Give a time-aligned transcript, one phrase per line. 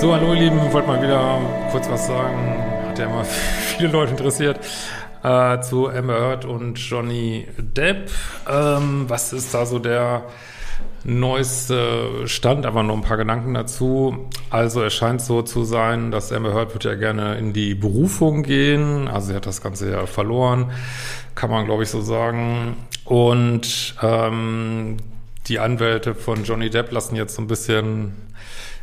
[0.00, 1.38] So, hallo ihr Lieben, wollte mal wieder
[1.70, 2.56] kurz was sagen.
[2.88, 3.22] Hat ja immer
[3.76, 4.58] viele Leute interessiert.
[5.22, 8.10] Äh, zu Amber Heard und Johnny Depp.
[8.50, 10.22] Ähm, was ist da so der
[11.04, 12.64] neueste Stand?
[12.64, 14.30] Aber noch ein paar Gedanken dazu.
[14.48, 18.42] Also es scheint so zu sein, dass Amber Heard wird ja gerne in die Berufung
[18.42, 19.06] gehen.
[19.06, 20.70] Also sie hat das Ganze ja verloren,
[21.34, 22.74] kann man glaube ich so sagen.
[23.04, 24.96] Und ähm,
[25.48, 28.29] die Anwälte von Johnny Depp lassen jetzt so ein bisschen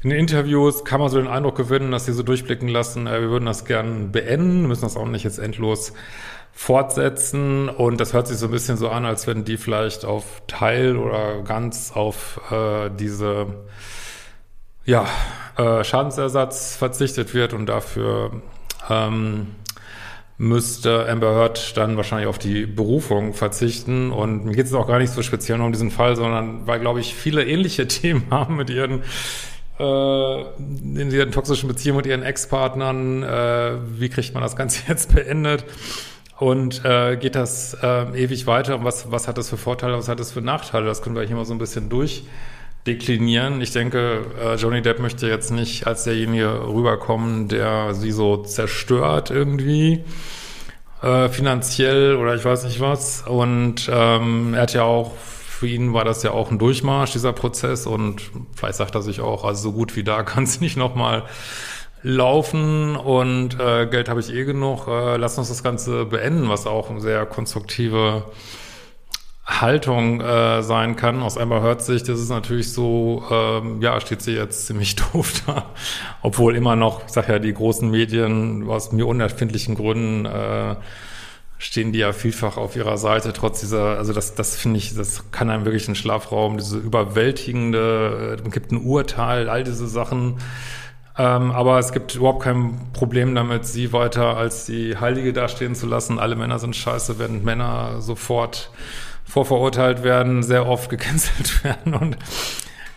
[0.04, 3.22] in den Interviews kann man so den Eindruck gewinnen, dass sie so durchblicken lassen, äh,
[3.22, 5.94] wir würden das gern beenden, müssen das auch nicht jetzt endlos
[6.52, 7.70] fortsetzen.
[7.70, 10.98] Und das hört sich so ein bisschen so an, als wenn die vielleicht auf Teil
[10.98, 13.48] oder ganz auf äh, diese
[14.86, 15.06] ja,
[15.58, 18.42] äh, Schadensersatz verzichtet wird und dafür
[18.90, 19.56] ähm,
[20.38, 24.12] müsste Amber Heard dann wahrscheinlich auf die Berufung verzichten.
[24.12, 27.00] Und mir geht es auch gar nicht so speziell um diesen Fall, sondern weil, glaube
[27.00, 29.04] ich, viele ähnliche Themen haben mit ihren
[29.80, 33.24] in ihren toxischen Beziehungen mit ihren Ex-Partnern.
[33.24, 35.66] Äh, wie kriegt man das Ganze jetzt beendet?
[36.40, 38.76] Und äh, geht das äh, ewig weiter?
[38.76, 40.86] Und was, was hat das für Vorteile, was hat das für Nachteile?
[40.86, 43.60] Das können wir hier mal so ein bisschen durchdeklinieren.
[43.62, 49.32] Ich denke, äh, Johnny Depp möchte jetzt nicht als derjenige rüberkommen, der sie so zerstört
[49.32, 50.04] irgendwie,
[51.02, 53.24] äh, finanziell oder ich weiß nicht was.
[53.28, 55.14] Und ähm, er hat ja auch
[55.58, 57.88] für ihn war das ja auch ein Durchmarsch, dieser Prozess.
[57.88, 58.22] Und
[58.56, 61.24] vielleicht sagt er sich auch, also so gut wie da kann es nicht nochmal
[62.04, 64.88] laufen und äh, Geld habe ich eh genug.
[64.88, 68.26] Äh, lass uns das Ganze beenden, was auch eine sehr konstruktive
[69.46, 71.24] Haltung äh, sein kann.
[71.24, 75.42] Aus einmal hört sich, das ist natürlich so, ähm, ja, steht sie jetzt ziemlich doof
[75.48, 75.72] da.
[76.22, 80.76] Obwohl immer noch, ich sag ja, die großen Medien aus mir unerfindlichen Gründen äh,
[81.60, 85.32] stehen die ja vielfach auf ihrer Seite, trotz dieser, also das, das finde ich, das
[85.32, 90.40] kann einem wirklich einen Schlafraum, diese überwältigende, äh, gibt ein Urteil, all diese Sachen.
[91.18, 95.88] Ähm, aber es gibt überhaupt kein Problem damit, sie weiter als die Heilige dastehen zu
[95.88, 96.20] lassen.
[96.20, 98.70] Alle Männer sind scheiße, während Männer sofort
[99.26, 102.18] vorverurteilt werden, sehr oft gecancelt werden und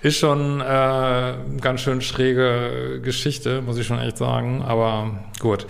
[0.02, 4.62] ist schon äh, ganz schön schräge Geschichte, muss ich schon echt sagen.
[4.62, 5.66] Aber gut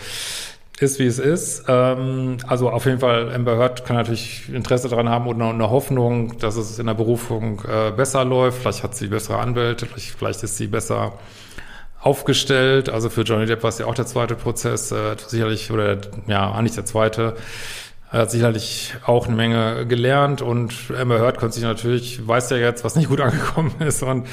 [0.81, 1.65] ist, wie es ist.
[1.69, 6.39] Ähm, also auf jeden Fall, Amber Heard kann natürlich Interesse daran haben und eine Hoffnung,
[6.39, 8.63] dass es in der Berufung äh, besser läuft.
[8.63, 11.13] Vielleicht hat sie bessere Anwälte, vielleicht, vielleicht ist sie besser
[12.01, 12.89] aufgestellt.
[12.89, 16.51] Also für Johnny Depp war es ja auch der zweite Prozess, äh, sicherlich, oder ja,
[16.51, 17.37] eigentlich der zweite.
[18.11, 22.57] Er hat sicherlich auch eine Menge gelernt und Amber Heard konnte sich natürlich, weiß ja
[22.57, 24.27] jetzt, was nicht gut angekommen ist und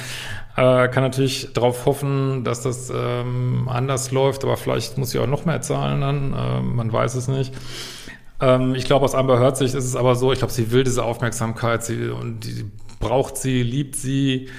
[0.57, 5.27] äh, kann natürlich darauf hoffen, dass das ähm, anders läuft, aber vielleicht muss sie auch
[5.27, 7.53] noch mehr zahlen dann, äh, man weiß es nicht.
[8.41, 10.83] Ähm, ich glaube, aus Amber Heard Sicht ist es aber so, ich glaube, sie will
[10.83, 12.65] diese Aufmerksamkeit, sie und die
[12.99, 14.49] braucht sie, liebt sie.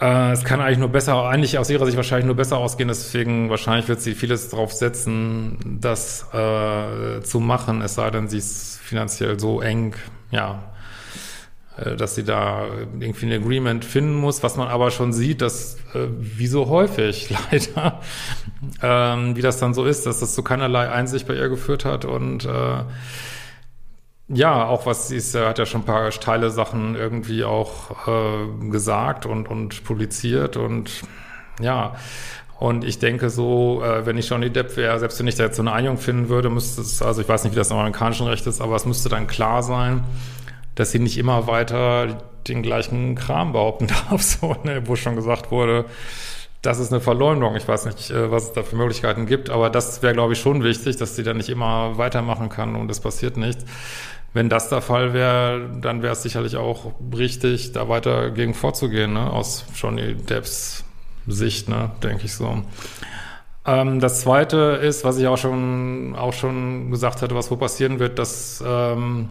[0.00, 3.50] Äh, es kann eigentlich nur besser, eigentlich aus ihrer Sicht wahrscheinlich nur besser ausgehen, deswegen
[3.50, 8.78] wahrscheinlich wird sie vieles drauf setzen, das äh, zu machen, es sei denn, sie ist
[8.78, 9.96] finanziell so eng,
[10.30, 10.62] ja,
[11.96, 12.66] dass sie da
[12.98, 17.30] irgendwie ein Agreement finden muss, was man aber schon sieht, dass äh, wie so häufig
[17.50, 18.00] leider,
[18.82, 22.04] ähm, wie das dann so ist, dass das zu keinerlei Einsicht bei ihr geführt hat
[22.04, 22.82] und äh,
[24.30, 28.70] ja, auch was sie ist, hat ja schon ein paar steile Sachen irgendwie auch äh,
[28.70, 31.02] gesagt und, und publiziert und
[31.60, 31.94] ja,
[32.58, 35.56] und ich denke so, äh, wenn ich Johnny Depp wäre, selbst wenn ich da jetzt
[35.56, 38.26] so eine Einigung finden würde, müsste es, also ich weiß nicht, wie das im amerikanischen
[38.26, 40.02] Recht ist, aber es müsste dann klar sein,
[40.78, 45.50] dass sie nicht immer weiter den gleichen Kram behaupten darf, so, ne, wo schon gesagt
[45.50, 45.86] wurde,
[46.62, 47.56] das ist eine Verleumdung.
[47.56, 50.40] Ich weiß nicht, äh, was es da für Möglichkeiten gibt, aber das wäre, glaube ich,
[50.40, 53.64] schon wichtig, dass sie dann nicht immer weitermachen kann und es passiert nichts.
[54.34, 59.14] Wenn das der Fall wäre, dann wäre es sicherlich auch richtig, da weiter gegen vorzugehen,
[59.14, 59.32] ne?
[59.32, 60.84] aus Johnny Depps
[61.26, 61.90] Sicht, ne?
[62.02, 62.62] denke ich so.
[63.66, 67.98] Ähm, das Zweite ist, was ich auch schon, auch schon gesagt hatte, was wo passieren
[67.98, 69.30] wird, dass ähm,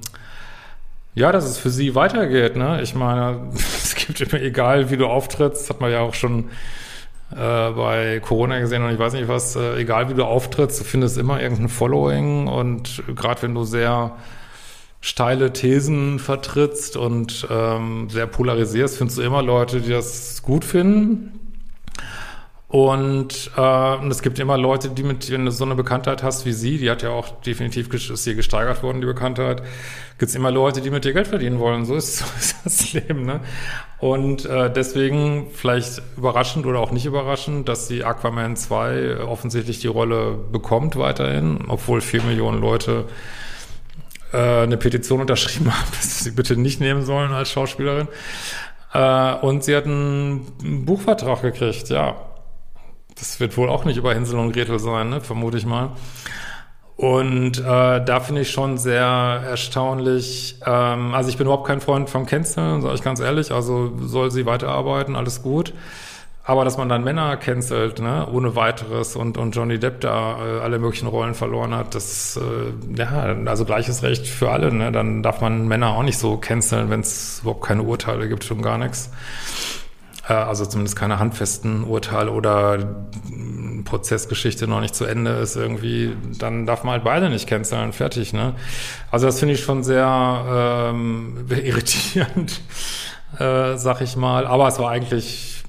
[1.17, 2.55] ja, dass es für sie weitergeht.
[2.55, 2.79] Ne?
[2.83, 6.49] Ich meine, es gibt immer, egal wie du auftrittst, hat man ja auch schon
[7.31, 10.83] äh, bei Corona gesehen und ich weiß nicht was, äh, egal wie du auftrittst, du
[10.83, 14.15] findest immer irgendein Following und gerade wenn du sehr
[15.01, 21.46] steile Thesen vertrittst und ähm, sehr polarisierst, findest du immer Leute, die das gut finden
[22.69, 26.51] und, äh, es gibt immer Leute, die mit, wenn du so eine Bekanntheit hast wie
[26.51, 29.63] sie, die hat ja auch definitiv ist hier gesteigert worden, die Bekanntheit,
[30.17, 31.85] gibt es immer Leute, die mit dir Geld verdienen wollen.
[31.85, 33.39] So ist, so ist das Leben, ne?
[33.99, 39.87] Und äh, deswegen vielleicht überraschend oder auch nicht überraschend, dass die Aquaman 2 offensichtlich die
[39.87, 43.05] Rolle bekommt weiterhin, obwohl vier Millionen Leute
[44.33, 48.09] äh, eine Petition unterschrieben haben, dass sie bitte nicht nehmen sollen als Schauspielerin.
[48.93, 52.17] Äh, und sie hat einen Buchvertrag gekriegt, ja
[53.19, 55.21] das wird wohl auch nicht über Hinsel und Gretel sein, ne?
[55.21, 55.91] vermute ich mal.
[56.97, 57.63] Und äh,
[58.03, 62.81] da finde ich schon sehr erstaunlich, ähm, also ich bin überhaupt kein Freund vom Canceln,
[62.81, 65.73] sage ich ganz ehrlich, also soll sie weiterarbeiten, alles gut.
[66.43, 70.59] Aber dass man dann Männer cancelt, ne, ohne weiteres und, und Johnny Depp da äh,
[70.61, 75.21] alle möglichen Rollen verloren hat, das, äh, ja, also gleiches Recht für alle, ne, dann
[75.21, 78.77] darf man Männer auch nicht so canceln, wenn es überhaupt keine Urteile gibt und gar
[78.79, 79.11] nichts.
[80.27, 83.06] Äh, also zumindest keine handfesten Urteile oder
[83.83, 88.33] Prozessgeschichte noch nicht zu Ende ist irgendwie, dann darf man halt beide nicht canceln, fertig,
[88.33, 88.53] ne.
[89.11, 92.61] Also das finde ich schon sehr ähm, irritierend,
[93.39, 94.47] äh, sag ich mal.
[94.47, 95.63] Aber es war eigentlich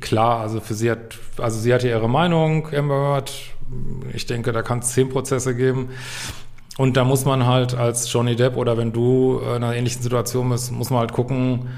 [0.00, 3.32] klar, also für sie hat, also sie hatte ihre Meinung, Amber Heard.
[4.12, 5.90] Ich denke, da kann es zehn Prozesse geben.
[6.78, 10.48] Und da muss man halt als Johnny Depp oder wenn du in einer ähnlichen Situation
[10.48, 11.68] bist, muss man halt gucken,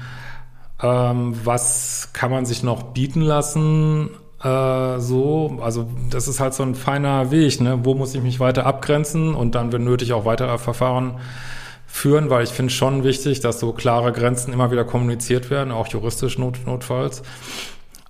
[0.81, 4.09] ähm, was kann man sich noch bieten lassen,
[4.45, 5.57] äh, so.
[5.61, 7.79] Also das ist halt so ein feiner Weg, ne?
[7.83, 11.15] Wo muss ich mich weiter abgrenzen und dann, wenn nötig, auch weitere Verfahren
[11.87, 15.87] führen, weil ich finde schon wichtig, dass so klare Grenzen immer wieder kommuniziert werden, auch
[15.87, 17.23] juristisch not, notfalls.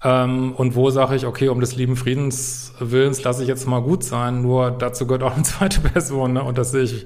[0.04, 3.82] Ähm, und wo sage ich, okay, um des lieben Friedens Willens lasse ich jetzt mal
[3.82, 6.44] gut sein, nur dazu gehört auch eine zweite Person, ne?
[6.44, 7.06] Und das sehe ich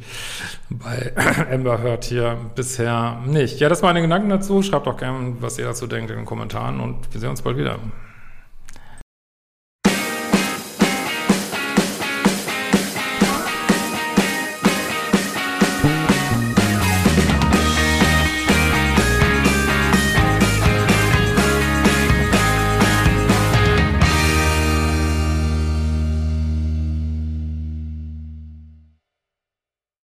[0.70, 1.14] bei
[1.52, 3.60] Amber Heard hier bisher nicht.
[3.60, 4.64] Ja, das waren meine Gedanken dazu.
[4.64, 7.58] Schreibt doch gerne, was ihr dazu denkt in den Kommentaren und wir sehen uns bald
[7.58, 7.78] wieder.